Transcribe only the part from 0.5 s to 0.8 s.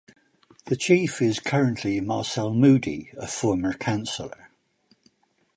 The